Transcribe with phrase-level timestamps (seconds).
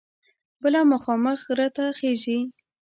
[0.61, 2.39] بله مخامخ غره ته خیژي.